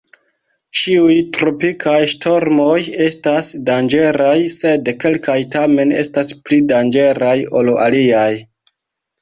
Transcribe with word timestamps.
Ĉiuj 0.77 1.17
tropikaj 1.35 1.97
ŝtormoj 2.13 2.77
estas 3.09 3.51
danĝeraj, 3.69 4.33
sed 4.55 4.91
kelkaj 5.05 5.37
tamen 5.57 5.95
estas 6.05 6.35
pli 6.49 6.63
danĝeraj 6.73 7.39
ol 7.61 7.75
aliaj. 7.87 8.29